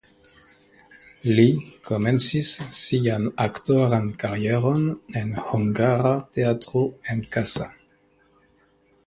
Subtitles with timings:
[1.39, 1.43] Li
[1.89, 4.89] komencis sian aktoran karieron
[5.23, 6.83] en Hungara Teatro
[7.15, 7.71] en Kassa.